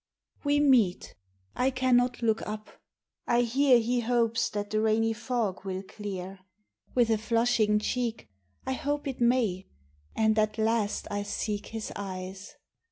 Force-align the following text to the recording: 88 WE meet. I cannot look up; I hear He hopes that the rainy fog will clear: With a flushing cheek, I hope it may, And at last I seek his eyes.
88 0.43 0.45
WE 0.45 0.59
meet. 0.67 1.15
I 1.55 1.69
cannot 1.69 2.23
look 2.23 2.41
up; 2.47 2.71
I 3.27 3.41
hear 3.41 3.77
He 3.77 3.99
hopes 3.99 4.49
that 4.49 4.71
the 4.71 4.81
rainy 4.81 5.13
fog 5.13 5.63
will 5.63 5.83
clear: 5.83 6.39
With 6.95 7.11
a 7.11 7.19
flushing 7.19 7.77
cheek, 7.77 8.27
I 8.65 8.73
hope 8.73 9.07
it 9.07 9.21
may, 9.21 9.67
And 10.15 10.39
at 10.39 10.57
last 10.57 11.05
I 11.11 11.21
seek 11.21 11.67
his 11.67 11.91
eyes. 11.95 12.55